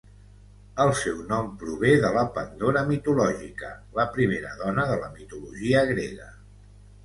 El 0.85 0.93
seu 1.01 1.19
nom 1.31 1.51
prové 1.63 1.91
de 2.07 2.11
la 2.15 2.23
Pandora 2.39 2.83
mitològica, 2.89 3.71
la 4.01 4.09
primera 4.19 4.57
dona 4.65 4.89
de 4.95 4.99
la 5.07 5.15
mitologia 5.21 5.89
grega. 5.95 6.35